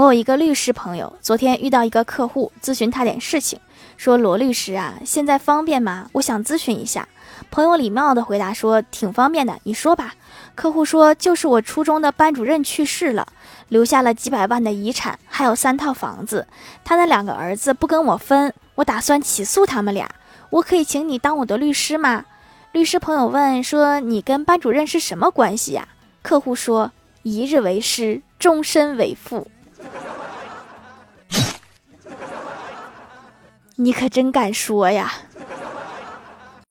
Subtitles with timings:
[0.00, 3.60] 我有一个律师朋友，昨天遇到一个客户咨询他点事情，
[3.98, 6.08] 说罗律师啊，现在方便吗？
[6.12, 7.06] 我想咨询一下。
[7.50, 10.14] 朋友礼貌的回答说挺方便的，你说吧。
[10.54, 13.28] 客户说就是我初中的班主任去世了，
[13.68, 16.46] 留下了几百万的遗产，还有三套房子，
[16.82, 20.10] 他的两个儿子不跟我分，我打算起诉他们俩。
[20.48, 22.24] 我可以请你当我的律师吗？
[22.72, 25.86] 律师朋友问说你跟班主任是什么关系呀？
[26.22, 26.90] 客户说
[27.22, 29.46] 一日为师，终身为父。
[33.82, 35.10] 你可真敢说呀！